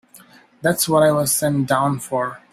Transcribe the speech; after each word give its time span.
That's 0.63 0.89
what 0.89 1.03
I 1.03 1.11
was 1.11 1.31
sent 1.31 1.67
down 1.67 1.99
for. 1.99 2.39